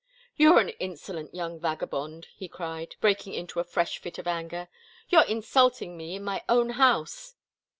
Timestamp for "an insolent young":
0.57-1.59